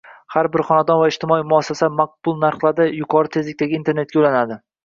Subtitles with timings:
[0.35, 4.63] Har bir xonadon va ijtimoiy muassasa maqbul narxlarda yuqori tezlikdagi Internetga ulanadi